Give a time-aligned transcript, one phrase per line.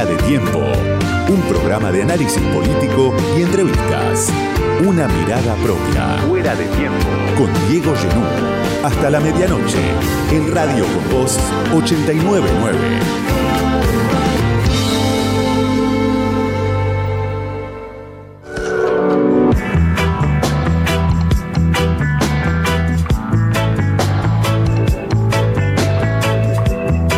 [0.00, 0.60] Fuera de tiempo.
[1.28, 4.32] Un programa de análisis político y entrevistas.
[4.82, 6.16] Una mirada propia.
[6.26, 7.06] Fuera de tiempo.
[7.36, 8.24] Con Diego Genú.
[8.82, 9.78] Hasta la medianoche.
[10.32, 11.38] En Radio con Voz
[11.74, 12.48] 899.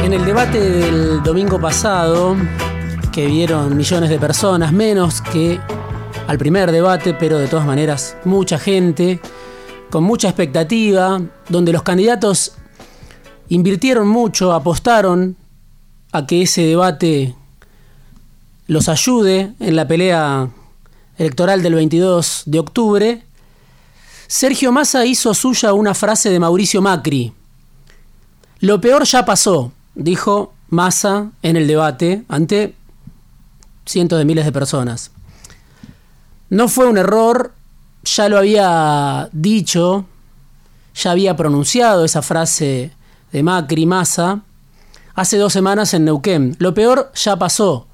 [0.02, 2.36] En el debate del domingo pasado,
[3.12, 5.60] que vieron millones de personas, menos que
[6.26, 9.20] al primer debate, pero de todas maneras mucha gente,
[9.90, 12.54] con mucha expectativa, donde los candidatos
[13.50, 15.36] invirtieron mucho, apostaron
[16.10, 17.34] a que ese debate
[18.66, 20.48] los ayude en la pelea
[21.18, 23.22] electoral del 22 de octubre,
[24.26, 27.34] Sergio Massa hizo suya una frase de Mauricio Macri.
[28.60, 32.74] Lo peor ya pasó, dijo Massa en el debate ante
[33.84, 35.10] cientos de miles de personas.
[36.50, 37.54] No fue un error,
[38.04, 40.06] ya lo había dicho,
[40.94, 42.92] ya había pronunciado esa frase
[43.32, 44.42] de Macri Massa
[45.14, 46.56] hace dos semanas en Neuquén.
[46.58, 47.86] Lo peor ya pasó,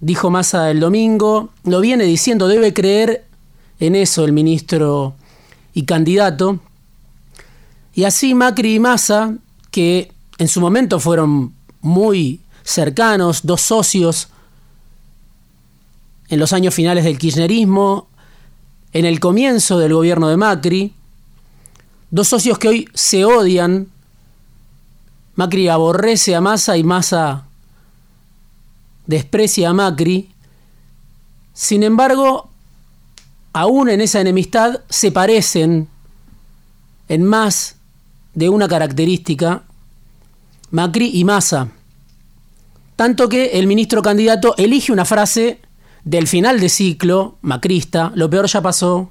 [0.00, 3.24] dijo Massa el domingo, lo viene diciendo, debe creer
[3.80, 5.14] en eso el ministro
[5.74, 6.60] y candidato.
[7.94, 9.34] Y así Macri y Massa,
[9.70, 14.28] que en su momento fueron muy cercanos, dos socios
[16.32, 18.08] en los años finales del kirchnerismo,
[18.94, 20.94] en el comienzo del gobierno de Macri,
[22.10, 23.88] dos socios que hoy se odian.
[25.34, 27.44] Macri aborrece a Massa y Massa
[29.06, 30.30] desprecia a Macri.
[31.52, 32.48] Sin embargo,
[33.52, 35.86] aún en esa enemistad se parecen
[37.08, 37.76] en más
[38.32, 39.64] de una característica
[40.70, 41.68] Macri y Massa.
[42.96, 45.60] Tanto que el ministro candidato elige una frase
[46.04, 49.10] del final de ciclo macrista, lo peor ya pasó,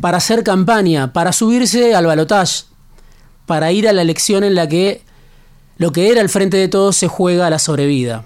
[0.00, 2.64] para hacer campaña, para subirse al balotaje,
[3.46, 5.02] para ir a la elección en la que
[5.76, 8.24] lo que era el frente de todos se juega a la sobrevida.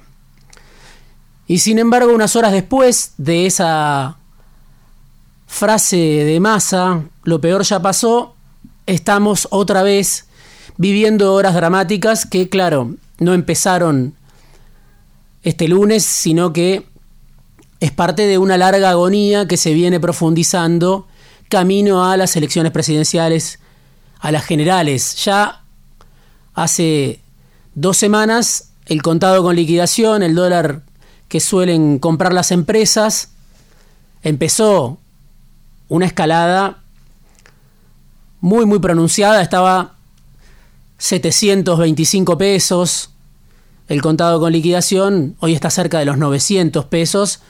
[1.46, 4.16] Y sin embargo, unas horas después de esa
[5.46, 8.34] frase de masa, lo peor ya pasó,
[8.86, 10.26] estamos otra vez
[10.76, 14.14] viviendo horas dramáticas que, claro, no empezaron
[15.42, 16.84] este lunes, sino que
[17.80, 21.06] es parte de una larga agonía que se viene profundizando
[21.48, 23.58] camino a las elecciones presidenciales,
[24.18, 25.16] a las generales.
[25.24, 25.62] Ya
[26.54, 27.20] hace
[27.74, 30.82] dos semanas el contado con liquidación, el dólar
[31.28, 33.30] que suelen comprar las empresas,
[34.22, 34.98] empezó
[35.88, 36.82] una escalada
[38.40, 39.96] muy, muy pronunciada, estaba
[40.98, 43.10] 725 pesos,
[43.88, 47.40] el contado con liquidación, hoy está cerca de los 900 pesos,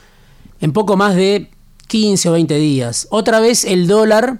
[0.61, 1.49] en poco más de
[1.87, 3.07] 15 o 20 días.
[3.09, 4.39] Otra vez el dólar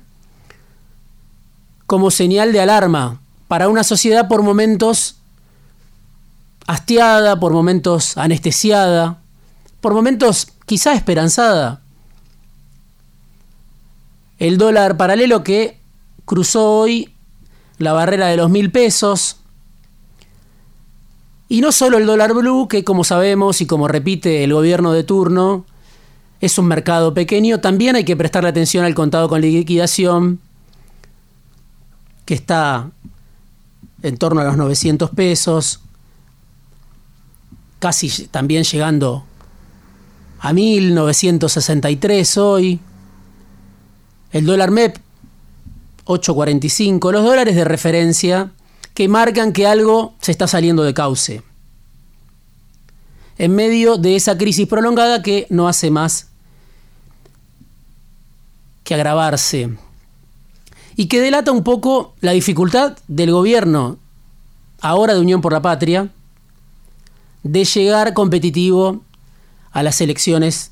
[1.85, 5.17] como señal de alarma para una sociedad por momentos
[6.67, 9.21] hastiada, por momentos anestesiada,
[9.79, 11.81] por momentos quizá esperanzada.
[14.37, 15.79] El dólar paralelo que
[16.25, 17.13] cruzó hoy
[17.77, 19.37] la barrera de los mil pesos.
[21.49, 25.03] Y no solo el dólar blue, que como sabemos y como repite el gobierno de
[25.05, 25.65] turno,
[26.39, 30.39] es un mercado pequeño, también hay que prestarle atención al contado con liquidación,
[32.25, 32.89] que está
[34.03, 35.79] en torno a los 900 pesos,
[37.79, 39.23] casi también llegando
[40.39, 42.79] a 1963 hoy.
[44.31, 44.97] El dólar MEP
[46.05, 48.51] 8.45, los dólares de referencia
[48.93, 51.43] que marcan que algo se está saliendo de cauce.
[53.37, 56.27] En medio de esa crisis prolongada que no hace más
[58.83, 59.77] que agravarse
[60.95, 63.97] y que delata un poco la dificultad del gobierno,
[64.81, 66.09] ahora de Unión por la Patria,
[67.43, 69.01] de llegar competitivo
[69.71, 70.71] a las elecciones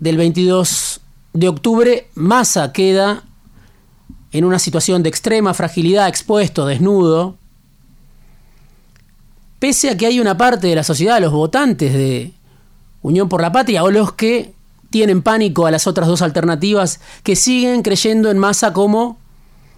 [0.00, 1.00] del 22
[1.34, 2.08] de octubre.
[2.14, 3.24] Massa queda
[4.32, 7.36] en una situación de extrema fragilidad, expuesto, desnudo,
[9.58, 12.32] pese a que hay una parte de la sociedad, los votantes de
[13.02, 14.54] Unión por la Patria, o los que
[14.90, 19.18] tienen pánico a las otras dos alternativas, que siguen creyendo en Massa como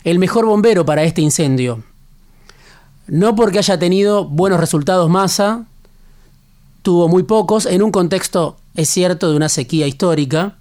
[0.05, 1.83] el mejor bombero para este incendio.
[3.07, 5.67] No porque haya tenido buenos resultados Massa,
[6.83, 10.57] tuvo muy pocos, en un contexto, es cierto, de una sequía histórica,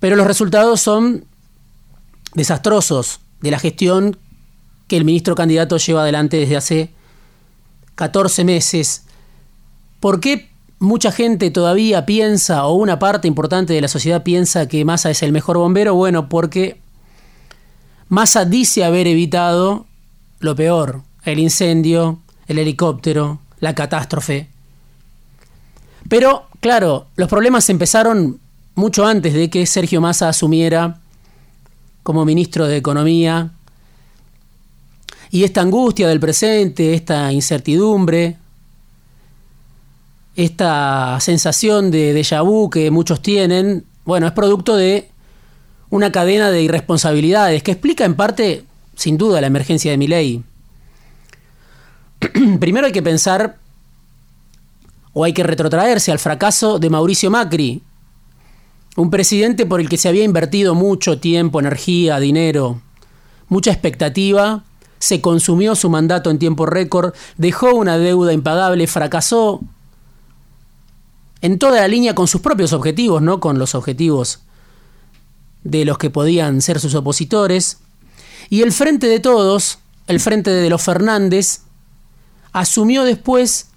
[0.00, 1.24] pero los resultados son
[2.34, 4.16] desastrosos de la gestión
[4.86, 6.90] que el ministro candidato lleva adelante desde hace
[7.98, 9.02] 14 meses,
[9.98, 10.48] ¿por qué
[10.78, 15.24] mucha gente todavía piensa, o una parte importante de la sociedad piensa que Massa es
[15.24, 15.96] el mejor bombero?
[15.96, 16.80] Bueno, porque
[18.08, 19.84] Massa dice haber evitado
[20.38, 24.46] lo peor, el incendio, el helicóptero, la catástrofe.
[26.08, 28.38] Pero, claro, los problemas empezaron
[28.76, 31.00] mucho antes de que Sergio Massa asumiera
[32.04, 33.50] como ministro de Economía.
[35.30, 38.36] Y esta angustia del presente, esta incertidumbre,
[40.36, 45.10] esta sensación de déjà vu que muchos tienen, bueno, es producto de
[45.90, 48.64] una cadena de irresponsabilidades que explica en parte,
[48.94, 50.44] sin duda, la emergencia de mi ley.
[52.60, 53.58] Primero hay que pensar
[55.12, 57.82] o hay que retrotraerse al fracaso de Mauricio Macri,
[58.96, 62.80] un presidente por el que se había invertido mucho tiempo, energía, dinero,
[63.48, 64.64] mucha expectativa,
[64.98, 69.60] se consumió su mandato en tiempo récord, dejó una deuda impagable, fracasó
[71.40, 74.40] en toda la línea con sus propios objetivos, no con los objetivos
[75.64, 77.78] de los que podían ser sus opositores.
[78.50, 81.60] Y el frente de todos, el frente de los Fernández,
[82.52, 83.68] asumió después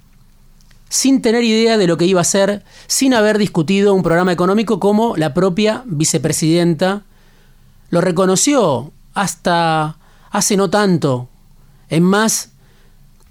[0.90, 4.80] sin tener idea de lo que iba a hacer, sin haber discutido un programa económico
[4.80, 7.04] como la propia vicepresidenta
[7.92, 9.98] lo reconoció hasta
[10.32, 11.30] hace no tanto,
[11.90, 12.50] en más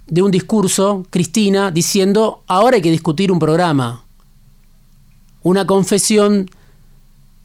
[0.07, 4.05] de un discurso, Cristina, diciendo, ahora hay que discutir un programa.
[5.41, 6.49] Una confesión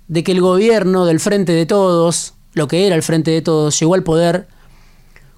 [0.09, 3.79] de que el gobierno del Frente de Todos, lo que era el Frente de Todos,
[3.81, 4.49] llegó al poder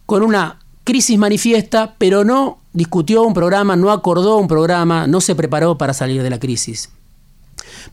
[0.07, 5.35] con una crisis manifiesta, pero no discutió un programa, no acordó un programa, no se
[5.35, 6.91] preparó para salir de la crisis.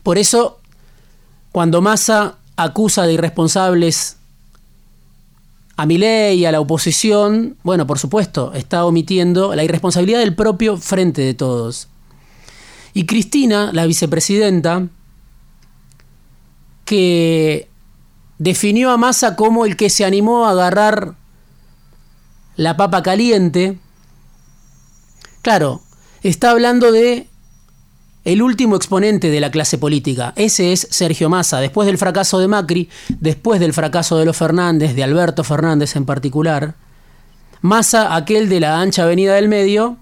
[0.02, 0.58] Por eso,
[1.52, 4.16] cuando Massa acusa de irresponsables
[5.76, 10.78] a Milei y a la oposición, bueno, por supuesto, está omitiendo la irresponsabilidad del propio
[10.78, 11.88] frente de todos.
[12.94, 14.88] Y Cristina, la vicepresidenta,
[16.86, 17.68] que
[18.38, 21.14] definió a Massa como el que se animó a agarrar
[22.56, 23.78] la papa caliente,
[25.42, 25.82] claro,
[26.22, 27.28] está hablando de
[28.26, 30.32] el último exponente de la clase política.
[30.34, 31.60] Ese es Sergio Massa.
[31.60, 32.90] Después del fracaso de Macri,
[33.20, 36.74] después del fracaso de los Fernández, de Alberto Fernández en particular,
[37.60, 39.96] Massa, aquel de la ancha avenida del medio,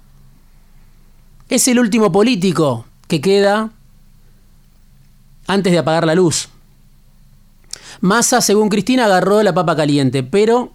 [1.50, 3.72] es el último político que queda
[5.46, 6.48] antes de apagar la luz.
[8.00, 10.72] Massa, según Cristina, agarró la papa caliente, pero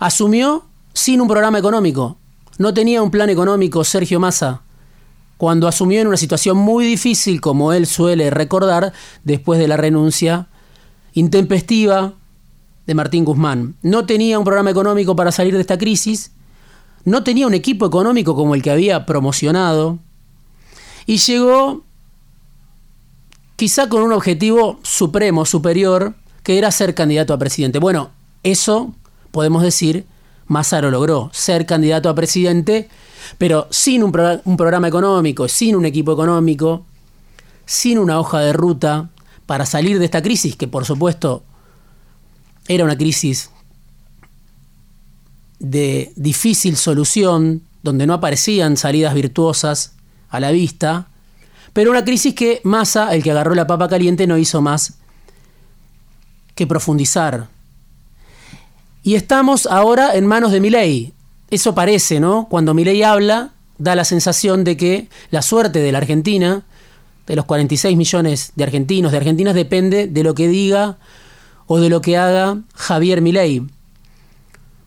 [0.00, 2.18] asumió sin un programa económico.
[2.58, 4.62] No tenía un plan económico Sergio Massa
[5.38, 8.92] cuando asumió en una situación muy difícil, como él suele recordar,
[9.24, 10.48] después de la renuncia
[11.14, 12.12] intempestiva
[12.86, 13.76] de Martín Guzmán.
[13.82, 16.32] No tenía un programa económico para salir de esta crisis,
[17.04, 20.00] no tenía un equipo económico como el que había promocionado,
[21.06, 21.84] y llegó
[23.56, 27.78] quizá con un objetivo supremo, superior, que era ser candidato a presidente.
[27.78, 28.10] Bueno,
[28.42, 28.94] eso
[29.30, 30.04] podemos decir
[30.48, 32.88] Massa lo logró, ser candidato a presidente,
[33.38, 36.84] pero sin un, programa económico, sin un equipo económico,
[37.66, 39.10] sin una hoja de ruta
[39.46, 41.42] para salir de esta crisis, que por supuesto
[42.66, 43.50] era una crisis
[45.58, 49.92] de difícil solución, donde no aparecían salidas virtuosas
[50.30, 51.08] a la vista,
[51.72, 54.94] pero una crisis que Massa, el que agarró la papa caliente, no hizo más
[56.54, 57.48] que profundizar
[59.08, 61.14] y estamos ahora en manos de Milei.
[61.50, 62.46] Eso parece, ¿no?
[62.48, 66.64] Cuando Milei habla, da la sensación de que la suerte de la Argentina,
[67.26, 70.98] de los 46 millones de argentinos, de argentinas, depende de lo que diga
[71.66, 73.66] o de lo que haga Javier Milei.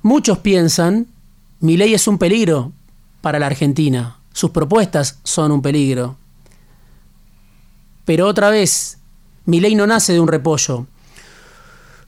[0.03, 1.07] Muchos piensan,
[1.59, 2.71] Milei es un peligro
[3.21, 6.17] para la Argentina, sus propuestas son un peligro.
[8.05, 8.97] Pero otra vez,
[9.45, 10.87] Milei no nace de un repollo,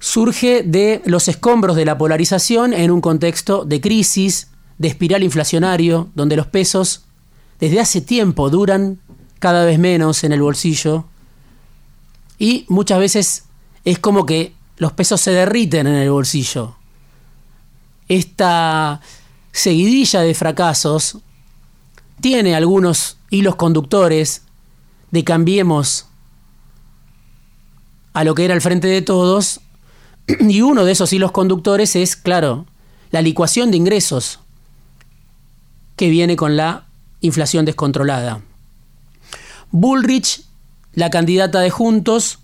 [0.03, 6.09] surge de los escombros de la polarización en un contexto de crisis, de espiral inflacionario,
[6.13, 7.05] donde los pesos
[7.57, 8.99] desde hace tiempo duran
[9.39, 11.05] cada vez menos en el bolsillo
[12.37, 13.45] y muchas veces
[13.85, 16.75] es como que los pesos se derriten en el bolsillo.
[18.09, 18.99] Esta
[19.53, 21.19] seguidilla de fracasos
[22.19, 24.41] tiene algunos hilos conductores
[25.11, 26.07] de cambiemos
[28.11, 29.61] a lo que era el frente de todos
[30.27, 32.65] Y uno de esos hilos conductores es, claro,
[33.11, 34.39] la licuación de ingresos
[35.95, 36.85] que viene con la
[37.21, 38.41] inflación descontrolada.
[39.71, 40.41] Bullrich,
[40.93, 42.39] la candidata de Juntos,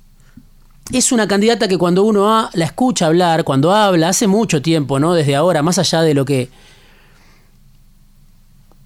[0.91, 5.13] es una candidata que cuando uno la escucha hablar, cuando habla, hace mucho tiempo, ¿no?
[5.13, 6.50] Desde ahora, más allá de lo que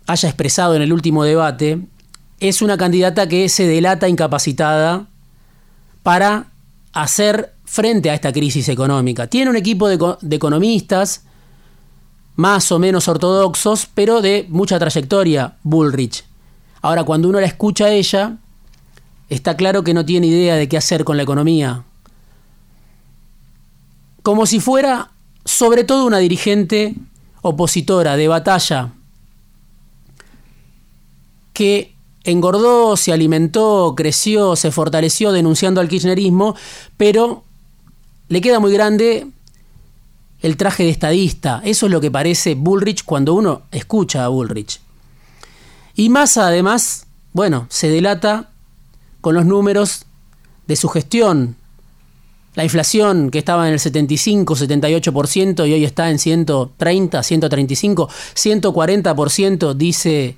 [0.06, 1.80] haya expresado en el último debate,
[2.40, 5.08] es una candidata que se delata incapacitada
[6.04, 6.48] para
[6.92, 9.26] hacer frente a esta crisis económica.
[9.26, 11.24] Tiene un equipo de, economistas
[12.36, 16.24] más o menos ortodoxos, pero de mucha trayectoria, Bullrich.
[16.84, 18.38] Ahora, cuando uno la escucha a ella,
[19.28, 21.84] está claro que no tiene idea de qué hacer con la economía.
[24.22, 25.10] Como si fuera
[25.44, 26.94] sobre todo una dirigente
[27.42, 28.94] opositora de batalla
[31.54, 36.56] que engordó, se alimentó, creció, se fortaleció denunciando al kirchnerismo,
[36.98, 37.46] pero
[38.34, 39.28] le queda muy grande
[40.42, 41.62] el traje de estadista.
[41.64, 44.80] Eso es lo que parece Bullrich cuando uno escucha a Bullrich.
[45.96, 48.50] Y Massa además, bueno, se delata
[49.22, 50.06] con los números
[50.66, 51.56] de su gestión.
[52.56, 59.76] La inflación que estaba en el 75, 78% y hoy está en 130, 135, 140%,
[59.76, 60.36] dice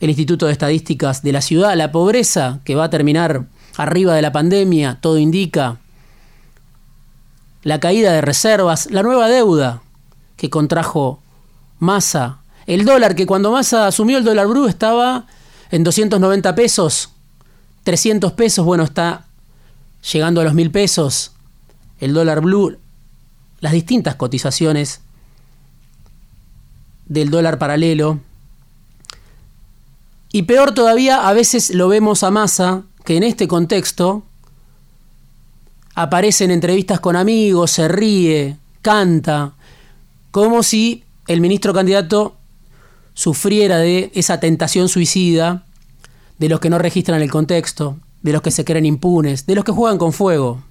[0.00, 1.76] el Instituto de Estadísticas de la ciudad.
[1.76, 5.78] La pobreza que va a terminar arriba de la pandemia, todo indica.
[7.68, 9.82] La caída de reservas, la nueva deuda
[10.38, 11.20] que contrajo
[11.78, 12.38] Massa.
[12.64, 15.26] El dólar que cuando Massa asumió el dólar blue estaba
[15.70, 17.10] en 290 pesos.
[17.84, 19.26] 300 pesos, bueno, está
[20.10, 21.32] llegando a los 1000 pesos.
[22.00, 22.78] El dólar blue,
[23.60, 25.02] las distintas cotizaciones
[27.04, 28.18] del dólar paralelo
[30.32, 34.24] y peor todavía, a veces lo vemos a Massa, que en este contexto
[36.00, 39.54] aparece en entrevistas con amigos, se ríe, canta,
[40.30, 42.36] como si el ministro candidato
[43.14, 45.64] sufriera de esa tentación suicida
[46.38, 49.64] de los que no registran el contexto, de los que se creen impunes, de los
[49.64, 50.62] que juegan con fuego.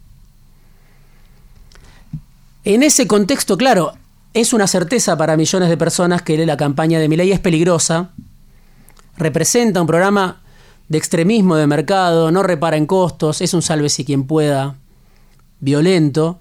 [2.63, 3.96] En ese contexto, claro,
[4.34, 8.12] es una certeza para millones de personas que la campaña de Milei es peligrosa,
[9.17, 10.41] representa un programa
[10.88, 14.77] de extremismo de mercado, no repara en costos, es un si quien pueda,
[15.59, 16.39] violento.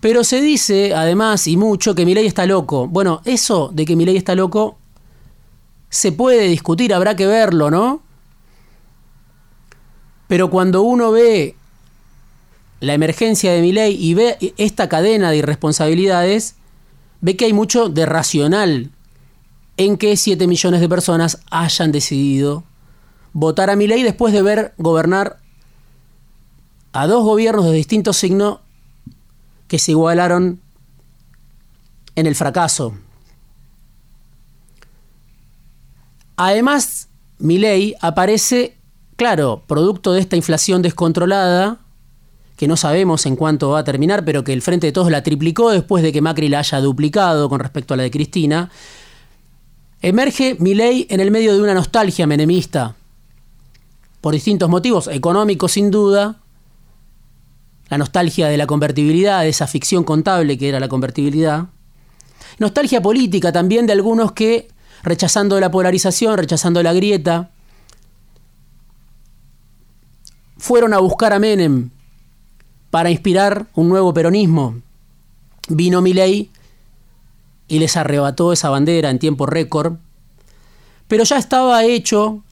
[0.00, 2.88] Pero se dice, además, y mucho, que Milei está loco.
[2.88, 4.78] Bueno, eso de que Milei está loco
[5.90, 8.02] se puede discutir, habrá que verlo, ¿no?
[10.26, 11.54] Pero cuando uno ve
[12.80, 16.54] la emergencia de Milei y ve esta cadena de irresponsabilidades,
[17.20, 18.90] ve que hay mucho de racional
[19.76, 22.64] en que 7 millones de personas hayan decidido
[23.34, 25.41] votar a mi ley después de ver gobernar
[26.92, 28.60] a dos gobiernos de distinto signo
[29.68, 30.60] que se igualaron
[32.14, 32.94] en el fracaso.
[36.36, 37.08] Además,
[37.38, 38.76] mi ley aparece,
[39.16, 41.78] claro, producto de esta inflación descontrolada,
[42.56, 45.22] que no sabemos en cuánto va a terminar, pero que el Frente de Todos la
[45.22, 48.70] triplicó después de que Macri la haya duplicado con respecto a la de Cristina,
[50.02, 52.96] Emerge Milei en el medio de una nostalgia menemista,
[54.20, 56.41] por distintos motivos, económicos sin duda,
[57.92, 61.66] la nostalgia de la convertibilidad, de esa ficción contable que era la convertibilidad,
[62.58, 64.68] nostalgia política también de algunos que,
[65.02, 67.50] rechazando la polarización, rechazando la grieta,
[70.56, 71.90] fueron a buscar a Menem
[72.90, 74.76] para inspirar un nuevo peronismo.
[75.68, 76.50] Vino Milei
[77.68, 79.98] y les arrebató esa bandera en tiempo récord,
[81.08, 82.42] pero ya estaba hecho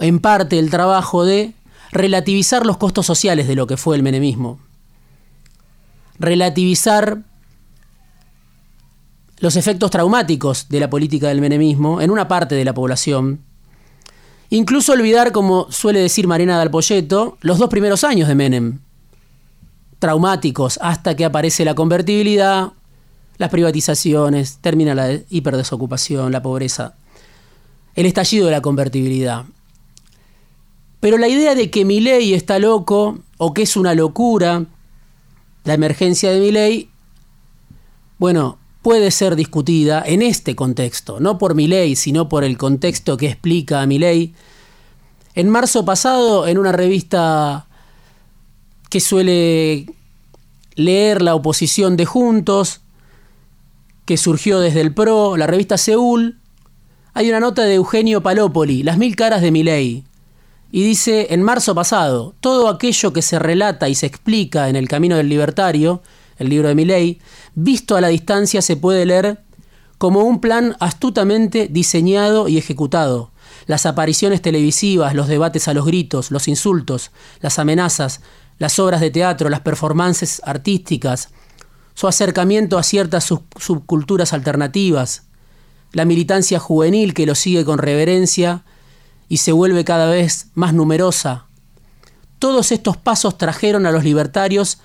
[0.00, 1.54] en parte el trabajo de
[1.92, 4.58] relativizar los costos sociales de lo que fue el menemismo,
[6.18, 7.22] relativizar
[9.38, 13.40] los efectos traumáticos de la política del menemismo en una parte de la población,
[14.50, 18.80] incluso olvidar, como suele decir Marina Dalpolleto, los dos primeros años de Menem,
[19.98, 22.72] traumáticos hasta que aparece la convertibilidad,
[23.38, 26.94] las privatizaciones, termina la hiperdesocupación, la pobreza,
[27.94, 29.44] el estallido de la convertibilidad.
[31.06, 34.64] Pero la idea de que mi ley está loco o que es una locura,
[35.62, 36.90] la emergencia de mi ley,
[38.18, 43.16] bueno, puede ser discutida en este contexto, no por mi ley, sino por el contexto
[43.16, 44.34] que explica a mi ley.
[45.36, 47.68] En marzo pasado, en una revista
[48.90, 49.86] que suele
[50.74, 52.80] leer la oposición de Juntos,
[54.06, 56.40] que surgió desde el PRO, la revista Seúl,
[57.14, 60.05] hay una nota de Eugenio Palópoli, Las mil caras de Milei.
[60.76, 64.88] Y dice, en marzo pasado, todo aquello que se relata y se explica en El
[64.88, 66.02] Camino del Libertario,
[66.36, 67.18] el libro de Milei,
[67.54, 69.42] visto a la distancia se puede leer
[69.96, 73.30] como un plan astutamente diseñado y ejecutado.
[73.64, 78.20] Las apariciones televisivas, los debates a los gritos, los insultos, las amenazas,
[78.58, 81.30] las obras de teatro, las performances artísticas,
[81.94, 85.22] su acercamiento a ciertas subculturas alternativas,
[85.92, 88.66] la militancia juvenil que lo sigue con reverencia
[89.28, 91.46] y se vuelve cada vez más numerosa.
[92.38, 94.78] Todos estos pasos trajeron a los libertarios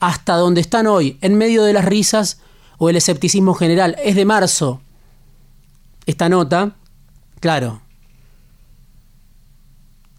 [0.00, 2.40] hasta donde están hoy, en medio de las risas
[2.78, 3.96] o el escepticismo general.
[4.02, 4.80] Es de marzo
[6.08, 6.74] esta nota,
[7.38, 7.82] claro.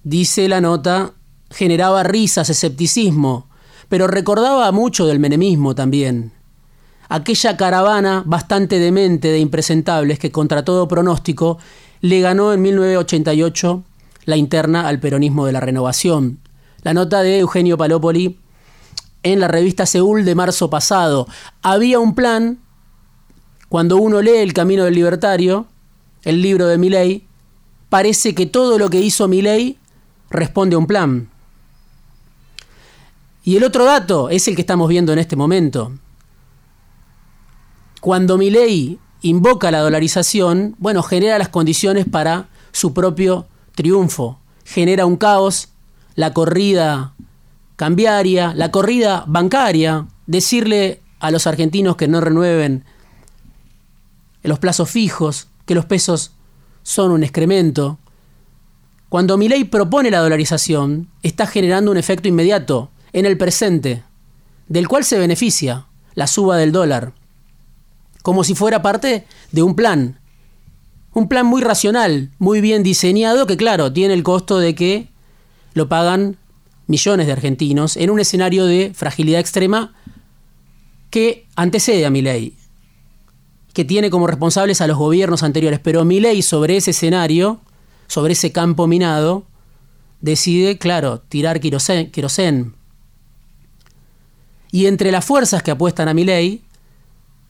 [0.03, 1.13] Dice la nota,
[1.49, 3.49] generaba risas, escepticismo,
[3.87, 6.31] pero recordaba mucho del menemismo también.
[7.09, 11.57] Aquella caravana bastante demente de impresentables que contra todo pronóstico
[12.01, 13.83] le ganó en 1988
[14.25, 16.39] la interna al peronismo de la renovación.
[16.83, 18.39] La nota de Eugenio Palópoli
[19.23, 21.27] en la revista Seúl de marzo pasado.
[21.61, 22.59] Había un plan,
[23.67, 25.67] cuando uno lee El Camino del Libertario,
[26.23, 27.25] el libro de Milley,
[27.89, 29.77] parece que todo lo que hizo Milley
[30.29, 31.29] responde a un plan.
[33.43, 35.93] Y el otro dato es el que estamos viendo en este momento.
[37.99, 44.39] Cuando Milley invoca la dolarización, bueno, genera las condiciones para su propio triunfo.
[44.65, 45.69] Genera un caos,
[46.15, 47.13] la corrida
[47.75, 52.83] cambiaria, la corrida bancaria, decirle a los argentinos que no renueven
[54.43, 56.31] los plazos fijos, que los pesos
[56.83, 57.99] son un excremento.
[59.09, 64.03] Cuando Milei propone la dolarización, está generando un efecto inmediato en el presente,
[64.67, 67.13] del cual se beneficia la suba del dólar,
[68.21, 70.19] como si fuera parte de un plan.
[71.13, 75.07] Un plan muy racional, muy bien diseñado, que claro, tiene el costo de que
[75.73, 76.37] lo pagan
[76.87, 79.93] millones de argentinos en un escenario de fragilidad extrema
[81.09, 82.55] que antecede a mi ley,
[83.73, 85.79] que tiene como responsables a los gobiernos anteriores.
[85.79, 87.61] Pero mi ley sobre ese escenario,
[88.07, 89.45] sobre ese campo minado,
[90.21, 92.75] decide, claro, tirar querosén.
[94.71, 96.61] Y entre las fuerzas que apuestan a mi ley,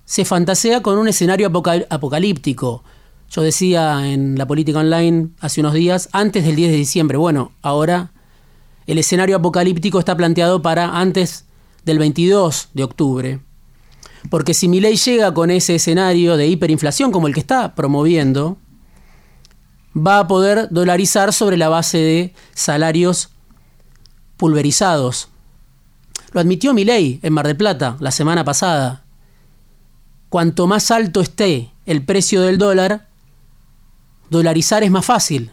[0.10, 1.52] se fantasea con un escenario
[1.90, 2.84] apocalíptico.
[3.30, 7.16] Yo decía en la política online hace unos días, antes del 10 de diciembre.
[7.20, 8.12] Bueno, ahora
[8.88, 11.46] el escenario apocalíptico está planteado para antes
[11.86, 13.40] del 22 de octubre.
[14.32, 18.58] Porque si mi ley llega con ese escenario de hiperinflación como el que está promoviendo,
[19.96, 23.30] va a poder dolarizar sobre la base de salarios
[24.38, 25.30] pulverizados.
[26.32, 29.04] Lo admitió mi ley en Mar del Plata la semana pasada.
[30.30, 33.08] Cuanto más alto esté el precio del dólar,
[34.30, 35.52] dolarizar es más fácil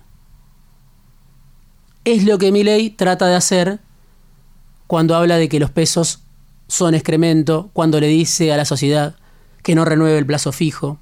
[2.07, 3.81] es lo que ley trata de hacer
[4.87, 6.21] cuando habla de que los pesos
[6.69, 9.17] son excremento, cuando le dice a la sociedad
[9.65, 10.99] que no renueve el plazo fijo.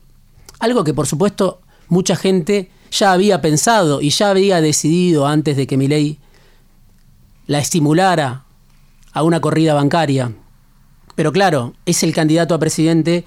[0.59, 5.67] Algo que por supuesto mucha gente ya había pensado y ya había decidido antes de
[5.67, 6.19] que ley
[7.47, 8.45] la estimulara
[9.13, 10.33] a una corrida bancaria.
[11.15, 13.27] Pero claro, es el candidato a presidente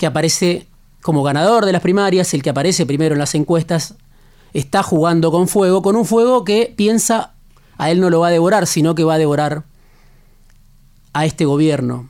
[0.00, 0.66] que aparece
[1.02, 3.96] como ganador de las primarias, el que aparece primero en las encuestas
[4.54, 7.34] está jugando con fuego, con un fuego que piensa
[7.76, 9.64] a él no lo va a devorar, sino que va a devorar
[11.12, 12.08] a este gobierno.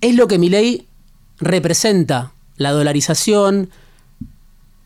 [0.00, 0.88] Es lo que mi ley
[1.36, 3.68] representa, la dolarización,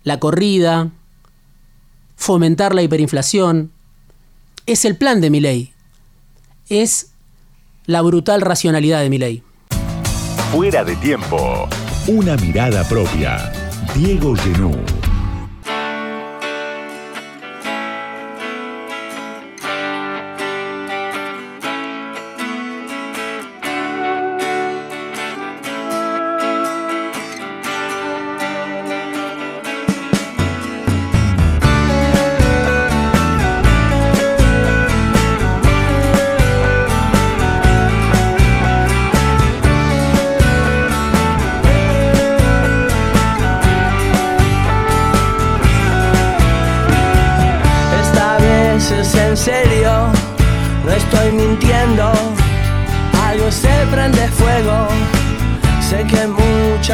[0.03, 0.91] la corrida,
[2.17, 3.71] fomentar la hiperinflación.
[4.67, 5.73] Es el plan de mi ley.
[6.69, 7.13] Es
[7.87, 9.45] la brutal racionalidad de mi ley.
[10.53, 11.69] Fuera de tiempo.
[12.07, 13.53] Una mirada propia.
[13.95, 14.98] Diego Genú.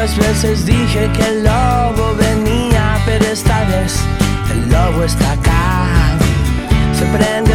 [0.05, 3.99] Muchas veces dije que el lobo venía, pero esta vez
[4.51, 5.87] el lobo está acá.
[6.93, 7.54] Se prende